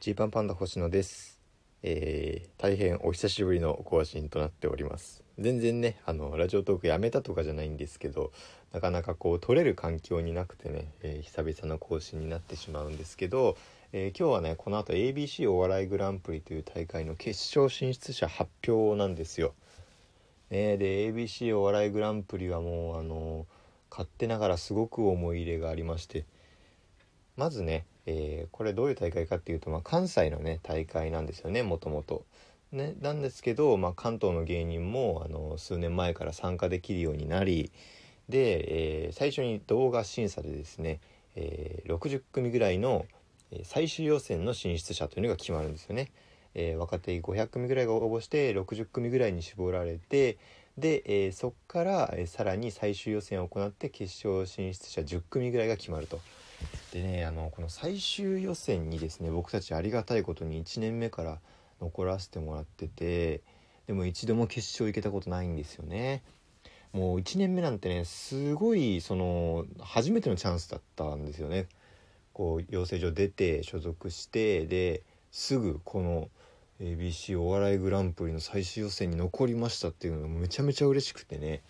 [0.00, 1.42] ジーパンパンダ星野です、
[1.82, 5.22] えー大変お久しぶりの更新となっております。
[5.38, 8.32] 全然ねあのラジオトークやめたとかじゃないんですけど
[8.72, 13.58] なかなかこう撮れる環境になくてね、えー久々の更新になってしまうんですけど、
[13.92, 19.52] えー今日はねこの後 ABC お笑いグランプリという大会の決勝進出者発表なんですよ、
[20.48, 23.46] ね、で ABC お笑いグランプリはもうあの
[23.90, 26.24] 勝手ながらすごく思い入れがありまして。
[27.36, 32.24] まずね、えーこれどういう大会かっていうと、まあ、関西のね大会なんですよねもともと。
[32.72, 37.72] ね、なんですけど、まあ、関東の芸人もあの数年前から参加できるようになり
[38.28, 41.00] で、えー最初に動画審査でですね、
[41.36, 43.06] えー60組ぐらいの
[43.64, 46.10] 最終予選の進出者というのが決まるんですよね。
[46.54, 50.38] えー若手500組ぐらいが応募して60組ぐらいに絞られて
[50.78, 56.20] で、えーそこから、えさらに最終予選を行って決勝進出者10組ぐらいが決まると。
[56.92, 61.38] でねあのこの最終予選にですね僕たちありがたいことに1年目から
[61.80, 63.42] 残らせてもらってて
[63.86, 66.22] でも一度も決勝行けたことないんですよね。
[66.92, 71.66] もう1年目なんてねすごいその初めてのチャンスだったんですよね。
[72.32, 76.28] こう養成所出て所属してですぐこの
[76.80, 81.62] ABC お笑いグランプリの最終予選に残りましたっていうのがめちゃめちゃ嬉しくてね、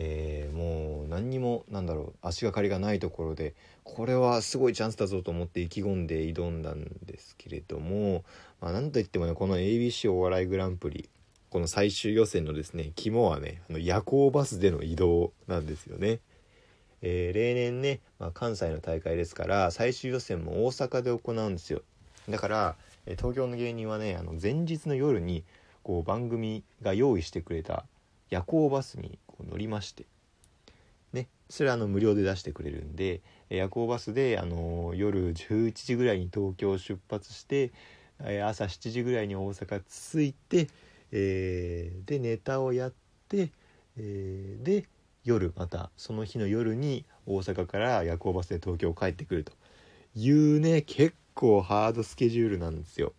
[0.00, 8.24] えーもう何にもなんだろう足がかりがないところでこれはすごいチャンスだぞと思って意気込んで挑んだんですけれども、
[8.60, 11.08] まあ、なんといってもねこの ABC お笑いグランプリ
[11.50, 16.20] この最終予選のですね肝はねあの夜行バスでの移動なんですよね。
[17.02, 21.82] えー例年ね、まあ、関西の大会ですから最終予選も大阪で行うんですよ
[22.28, 22.76] だから、
[23.06, 25.44] えー東京の芸人はねあの前日の夜に
[25.82, 27.84] こう番組が用意してくれた
[28.30, 30.04] 夜行バスにこう乗りまして
[31.12, 37.72] ねそれはあの無料で出してくれるんで夜行バスで、あの夜11時ぐらいに東京を出発して、
[38.44, 40.68] 朝7時ぐらいに大阪着いて、
[41.12, 42.92] えーでネタをやっ
[43.28, 43.50] て、
[43.96, 44.86] えーで
[45.24, 49.52] 夜またその日の夜に大阪から夜行バスで東京帰ってくると
[50.14, 53.12] いうね結構ハードスケジュールなんですよ。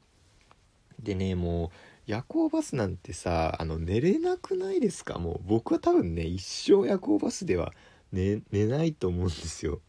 [1.02, 5.20] でねもう夜行バスなんてさあの寝れなくないですか？
[5.20, 7.72] もう僕は多分ね一生夜行バスでは
[8.12, 9.80] 寝寝ないと思うんですよ。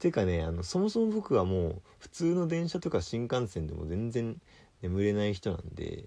[0.00, 4.38] てかねあのそもそも僕はもう普通の電車とか新幹線でも全然
[4.82, 6.04] 眠れない人なんで、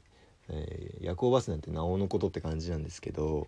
[0.49, 3.47] えー夜行バスなんてなおのことって感じなんですけど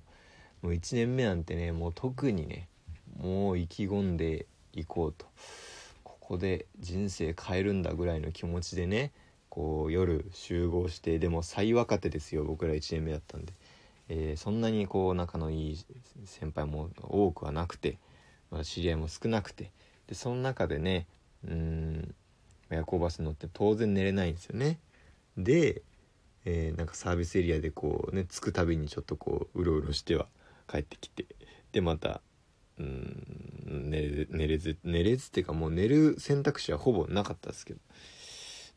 [0.64, 2.68] もう1年目なんてねもう特にね
[3.16, 5.28] もう意気込んでいこうと
[6.04, 9.12] ここで人生変えるんだぐらいの気持ちでね
[9.54, 13.54] こう夜集合してでも最若手ですよ僕ら1年目だったんで、
[14.10, 15.86] えーそんなにこう仲のいい
[16.26, 18.00] 先輩も多くはなくて、
[18.50, 19.70] まあ知り合いも少なくて。
[20.08, 21.06] でその中でね
[21.48, 22.16] うん
[22.72, 24.80] 夜行バスに乗って当然寝れないんですよね。
[25.38, 25.84] で、
[26.46, 30.26] えーなんかサービスエリアでこうね着くたびにちょっとこううろうろしては
[30.68, 31.28] 帰ってきて。
[31.74, 32.22] でまた
[32.80, 34.02] うん寝
[34.48, 37.80] れず寝れずっていうかもう寝る選択肢はほぼなかったですけど。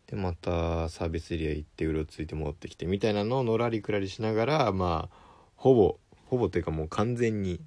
[0.08, 5.16] でまたサービスエリア行ってうろついて戻ってきてみたいなのをのらりくらりしながらまあ
[5.56, 7.60] ほぼほぼというかもう完全に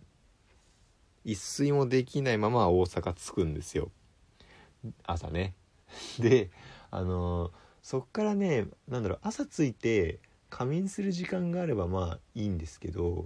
[1.25, 3.91] 一睡もできないまま大阪着くんですよ。
[5.03, 5.53] 朝ね。
[6.19, 6.49] で
[6.91, 7.51] あのー
[7.81, 10.19] そっからねなんだろう朝着いて
[10.49, 13.25] 仮眠する時間があればまあいいんですけど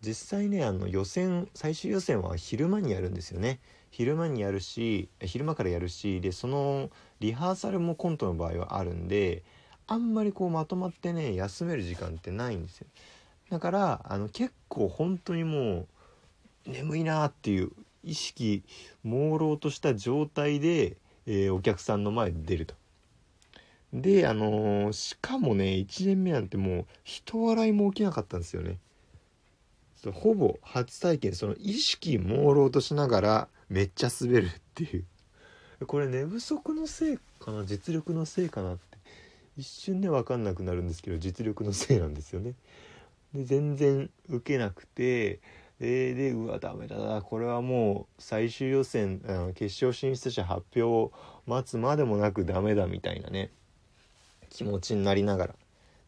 [0.00, 3.60] 実際ねあの予選最終予選は昼間にやるんですよね。
[3.96, 6.90] 昼間にやるし昼間からやるしでその
[7.20, 9.44] リハーサルもコントの場合はあるんで
[9.86, 12.88] あんまりこうまとまってね休める時間ってないんですよ
[13.50, 15.86] だからあの結構本当にも
[16.66, 17.70] う眠いなっていう
[18.02, 18.64] 意識
[19.04, 20.96] 朦朧とした状態で、
[21.26, 22.74] えーお客さんの前に出ると。
[23.92, 28.78] であのーしかもね1年目なんてもう人笑いも起きなかったんですよね。
[30.04, 35.04] そうほぼ初体験その意識朦朧としながらめっちゃ滑るっていう。
[35.86, 38.98] これ寝不足のせいかな実力のせいかなって
[39.56, 42.52] 一瞬で分かんなくなるんですけど実力のせいなんですよね。
[43.32, 45.40] で全然受けなくて
[45.80, 47.22] ででうわダメだな。
[47.22, 51.12] これはもう最終予選あの決勝進出者発表を
[51.46, 53.50] 待つまでもなくダメだみたいなね
[54.50, 55.54] 気持ちになりながら。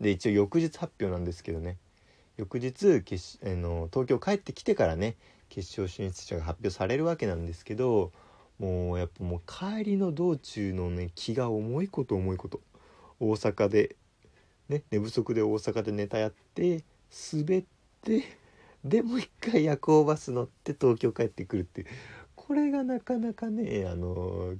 [0.03, 1.79] で一応翌日発表なんですけどね。
[2.37, 5.17] 翌日決あの東京帰ってきてからね
[5.49, 8.13] 決勝進出者が発表されるわけなんですけど
[8.59, 12.61] もうやっぱもう帰りの道中のね気が重いこと重いこと。
[13.19, 13.97] 大阪で
[14.69, 16.85] ね寝不足で大阪でネタやって
[17.33, 17.65] 滑っ
[18.03, 18.25] て
[18.85, 21.87] でもう一回夜行バス乗って東京帰ってくるっていう。
[22.35, 24.55] これがなかなかねあの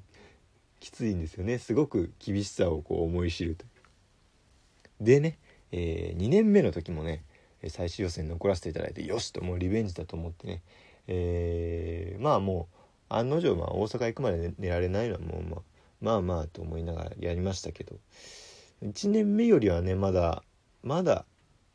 [0.81, 1.59] きついんですよね。
[1.59, 5.05] すごく厳しさをこう思い知るという。
[5.05, 5.39] でね、
[5.73, 7.23] えー、2年目の時もね
[7.71, 10.63] 最終予選残らせていただいてよしともうリベンジだと思ってね、
[11.09, 15.63] えー、まあもう案の定まあ大阪行くまで寝られないのはもうまあ
[16.01, 17.97] まあまあと思いながらやりましたけど
[18.85, 20.43] 1年目よりはねまだ
[20.83, 21.25] まだ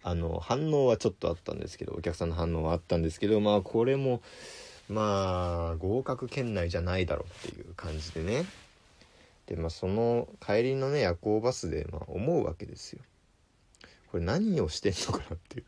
[0.03, 4.21] あの反応はちょっとあったんですけどお客さんの反応はあったんですけどまあこれも
[4.89, 8.45] まあ合格圏内じゃないだろうっていう感じでね。
[9.45, 13.01] でまあその帰りのね夜行バスでまあ思うわけですよ。
[14.11, 15.65] これ何をしてんのかなっていう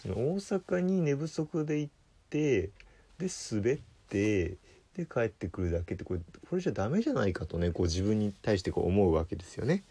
[0.00, 1.92] その大阪に寝不足で行っ
[2.30, 2.70] て
[3.18, 4.56] で滑って
[4.96, 9.82] で帰ってくるだけってこれこれじゃダメじゃないかとねこう自分に対してこう思うわけですよね。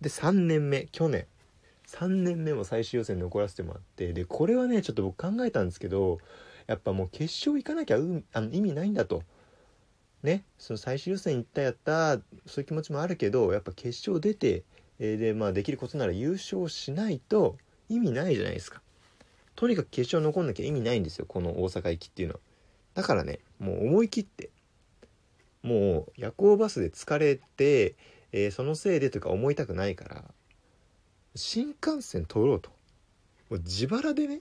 [0.00, 1.26] で3年目去年
[1.86, 6.18] 3年目も最終予選残らせてもらってでこれはねちょっと僕考えたんですけど
[6.66, 9.22] やっぱもう決勝行かなきゃうあの意味ないんだと。
[10.22, 14.64] ねその最終予選行ったやったそういう気持ちもあるけどやっぱ決勝出て、
[14.98, 17.56] えー、でまあできることなら優勝しないと
[17.88, 18.82] 意味ないじゃないですか。
[19.54, 22.40] とにかく決勝残んなきゃ意味ないんですよこの大阪行きっていうのは。
[22.94, 24.50] だからねもう思い切って
[25.62, 27.96] もう夜行バスで疲れて、
[28.32, 30.24] えー、そのせいでというか思いたくないから
[31.34, 32.70] 新幹線取ろうと
[33.50, 34.40] もう自腹でね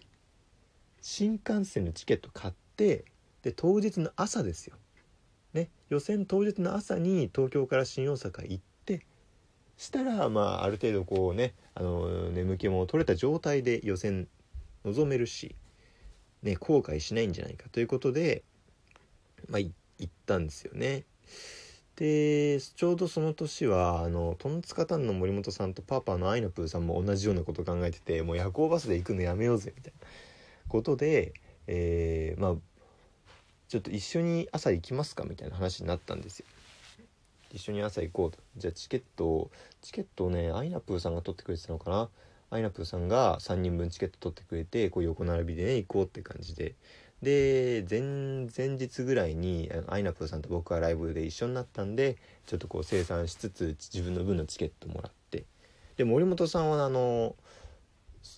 [1.02, 3.06] 新幹線のチケット買って
[3.44, 4.76] で当日の朝ですよ、
[5.54, 8.77] ね、予選当日の朝に東京から新大阪行って
[9.78, 14.28] したらまあある程度こうねあの眠気も取れた状態で予選
[14.84, 15.56] 臨めるし、
[16.44, 18.44] ね、後悔しないんじゃないかということで
[19.50, 19.72] まあ行
[20.04, 21.06] ったんですよね。
[21.96, 30.08] でちょうどその年はあのトンツカタンの森本さんとパパのアイナプーさんも同じようなこと考えててもう夜行バスで行くのやめようぜみたいな
[30.68, 31.34] ことで、
[31.66, 32.56] えー、まあ
[33.68, 36.46] ちょっと一緒に朝行きますかみたいな話になったんですよ。
[37.54, 38.40] 一緒に朝行こうと。
[38.58, 39.52] じゃあチケットを
[39.82, 42.10] チケットをねアイナプーさんが取ってくれてたのかな？
[42.50, 46.76] アイナプーさんが3人分チケット取ってくれてこう横並びでね行こうって感じで。
[47.22, 52.16] で前々日ぐらいにアイナプーさんと僕はライブで一緒になったんで
[52.46, 55.46] ちょっとこう生産しつつ自分の分のチケットもらって。
[55.96, 57.36] で森本さんはあの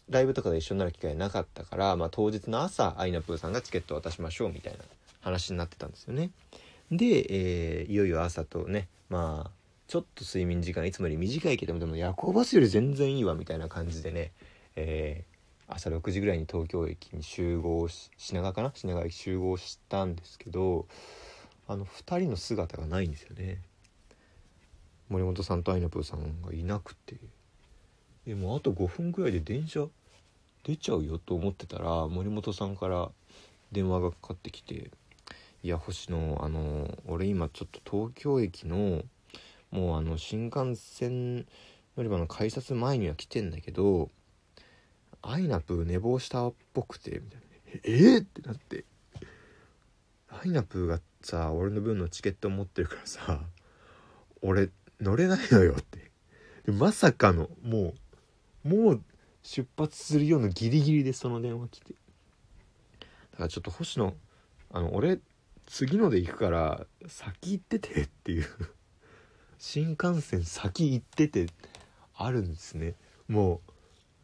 [0.10, 4.80] ライブとかで一緒になる機会なかったから、まあ、当日の朝アイナプーさんがチケット渡しましょうみたいな
[5.22, 6.30] 話になってたんですよね。
[6.92, 7.26] で、
[7.82, 9.52] えー、いよいよ朝とねまあ
[9.88, 14.32] ちょっと睡眠時間いつもより短いけどもでも夜行バスより全然いいわみたいな感じでね、
[14.76, 15.24] え
[15.68, 18.72] 朝6時ぐらいに東京駅に集合し品川かな？
[18.74, 20.88] 品川駅集合したんですけど
[21.68, 23.62] あの2人の姿がないんですよね。
[25.10, 27.16] 森本さんとアイナプーさんがいなくて。
[28.26, 29.88] でもあと5分ぐらいで電車
[30.64, 33.10] 出ちゃうよと思ってたら森本さんから
[33.72, 34.92] 電話がかかってきて
[35.62, 39.04] 「いや星野あの俺今ちょっと東京駅の
[39.72, 41.46] もうあの新幹線
[41.98, 44.10] 乗り場の改札前には来てんだけど
[45.22, 47.48] アイナプー寝坊したっぽくてみたいな
[47.84, 48.86] 「えー、ってなって。
[50.30, 53.42] アイナプーがさ俺の分のチケット持ってるからさ
[54.42, 54.70] 俺
[55.02, 56.10] 乗れないのよって。
[56.72, 57.94] まさかのも
[58.64, 59.04] うもう
[59.44, 61.96] 出発するようなギリギリでその電話来て。
[63.32, 64.14] だからちょっと星野
[64.72, 65.20] あの俺
[65.70, 68.46] 次ので行くから先行っててっていう。
[69.60, 71.46] 新幹線先行ってて
[72.16, 72.96] あるんですね。
[73.28, 73.62] も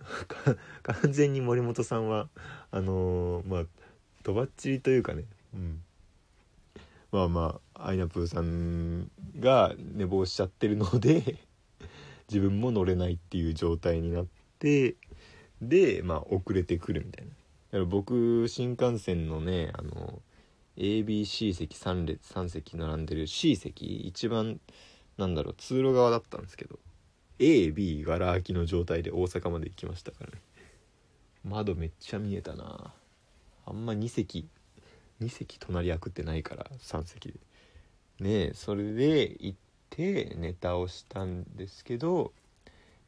[0.02, 0.06] う
[0.82, 2.30] 完全に森本さんは
[2.72, 3.66] あのー、まあ
[4.24, 5.84] とばっちりというかね、うん、
[7.12, 11.38] まあまあアイナプーさんが寝坊しちゃってるので
[12.28, 14.28] 自分も乗れないっていう状態になっ
[14.58, 14.96] て
[15.62, 17.32] でまあ遅れてくるみたいな。
[17.32, 20.24] だから僕新幹線のねあの
[20.78, 24.60] ABC 席3列3席並んでる C 席一番
[25.18, 26.80] なんだろう通路側だったんですけど
[27.40, 30.42] AB がら空きの状態で大阪まで行きましたからね。
[31.44, 32.94] 窓めっちゃ見えたな。
[33.66, 34.48] あんま2席
[35.22, 37.40] 2席隣空くってないから3席で。
[38.20, 39.58] ねえそれで行っ
[39.90, 42.32] てネタをしたんですけど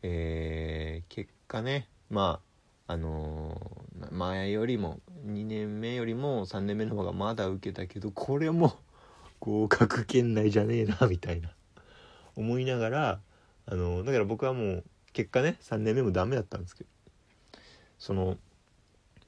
[0.03, 2.46] えー、結果ねまあ
[2.88, 8.77] あのー、前よりも2年目よりも3年目の方がまだ受けたけどこれも
[9.39, 11.50] 合格圏内じゃねえなみたいな
[12.36, 13.20] 思いながら
[13.65, 16.89] あのだから僕はもう結果ね3年目もダメだったんですけど
[18.00, 18.38] その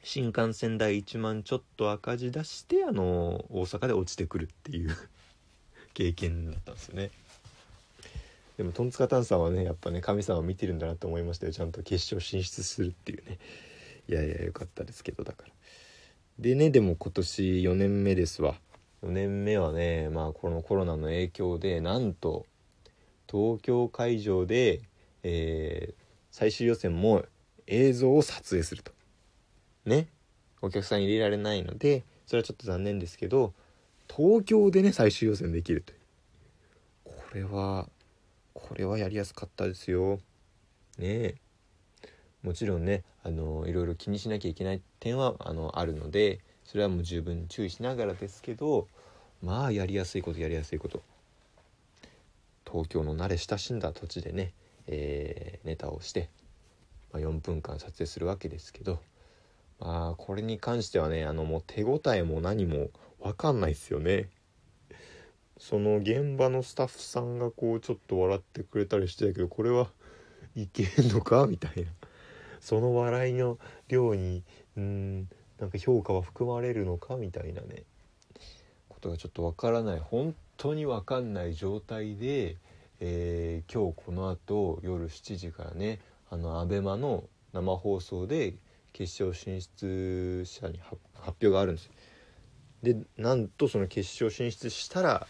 [0.04, 4.96] 新幹線代1万ちょっと赤字出してあの大阪で落ちてくるっていう
[5.94, 7.12] 経験だったんですよね。
[8.60, 11.54] でもトンツカタンさんはねやっぱね神様を見てるんだなと思いましたよ。
[11.54, 13.40] ちゃんと決勝進出するっていうね。
[14.10, 15.54] いやいやよかったですけどだから。
[16.40, 18.56] でねでも今年4年目ですわ。
[19.02, 22.48] 4年目はねまあこのコロナの影響でなんと
[23.32, 24.82] 東京会場で、
[25.24, 27.24] えー、最終予選も
[27.66, 28.92] 映像を撮影すると。
[29.86, 30.08] ね。
[30.62, 33.54] お客さん入れられないのでそれはちょっと残念ですけど
[34.14, 35.94] 東京でね最終予選できると
[37.06, 37.88] これは
[38.68, 40.20] これはやりやすかったですよ。
[40.98, 41.36] ね
[42.44, 48.88] もちろんねあのいろいろ気にしなきゃいけない点はあのあるのでそれはもう十分注意しながらですけど
[49.42, 51.02] まあやりやすいことやりやすいこと。
[52.72, 54.54] 東京の慣れ親しんだ土地でね、
[54.86, 56.30] えー、ネタをして、
[57.12, 59.00] まあ、4分間撮影するわけですけど
[59.80, 64.30] まあこれに関してはねあのもう手応えも何も分かんないですよね。
[65.60, 69.90] その現場のスタッフさんがこうちょっと笑ってくれたりしてたけどこれは
[70.56, 71.46] いけんのか？
[71.48, 71.92] みたいな。
[72.62, 74.44] その笑いの量に
[74.78, 77.18] うんなんか評価は含まれるのか？
[77.18, 77.84] みたいなね。
[78.88, 80.00] ことがちょっとわからない。
[80.00, 82.56] 本当にわかんない状態で、
[83.02, 86.00] えー、今日このあと夜7時からね
[86.30, 88.56] あの ABEMA の生放送で
[88.94, 91.92] 決勝進出者に発表があるんです。
[92.82, 95.28] でなんとその決勝進出したら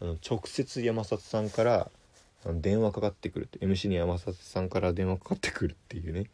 [0.00, 1.90] あの直接山里さんから
[2.46, 6.30] 電話かかってくるって MC に山里さんから電話かかってくるっていうね。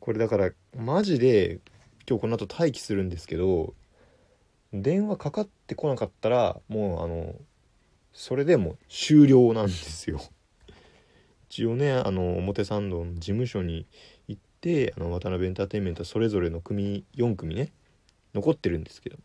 [0.00, 1.60] これだからマジで
[2.08, 3.72] 今日この後待機するんですけど
[4.72, 7.34] 電話かかってこなかったらもうあの
[8.12, 10.20] それでも終了なんですよ。
[11.48, 13.86] 一応ねあの表参道の事務所に
[14.28, 17.72] 行ってあの渡辺エンターテインメントはそれぞれの組4組ね
[18.34, 19.18] 残ってるんですけど。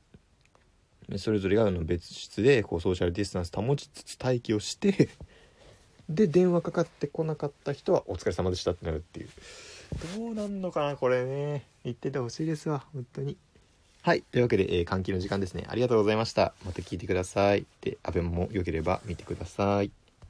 [1.18, 5.10] それぞれがあの別室でこうソーシャルディスタンス保ちつつ待機をして
[6.10, 9.30] で電話かかってこなかった人は「お疲れ様でした」ってなるっていう。
[10.18, 11.66] どうなんのかなこれね。
[11.86, 13.38] 言っててほしいですわ本当に。
[14.02, 14.22] はい。
[14.22, 15.66] というわけで、えー、換気の時間ですね。
[15.68, 16.54] ありがとうございました。
[16.66, 17.66] また聞いてください。
[17.82, 19.92] でアベも良ければ見てください